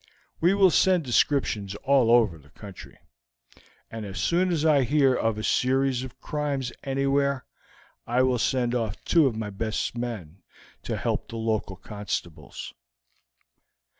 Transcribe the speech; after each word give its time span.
We 0.39 0.55
will 0.55 0.71
send 0.71 1.03
descriptions 1.03 1.75
all 1.83 2.09
over 2.09 2.39
the 2.39 2.49
country, 2.49 2.97
and 3.91 4.03
as 4.03 4.17
soon 4.19 4.51
as 4.51 4.65
I 4.65 4.81
hear 4.81 5.13
of 5.13 5.37
a 5.37 5.43
series 5.43 6.01
of 6.01 6.19
crimes 6.19 6.73
anywhere, 6.83 7.45
I 8.07 8.23
will 8.23 8.39
send 8.39 8.73
off 8.73 8.99
two 9.05 9.27
of 9.27 9.35
my 9.37 9.51
best 9.51 9.95
men 9.95 10.41
to 10.81 10.97
help 10.97 11.27
the 11.27 11.37
local 11.37 11.75
constables." 11.75 12.73